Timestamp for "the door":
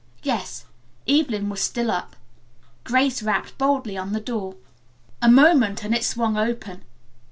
4.13-4.55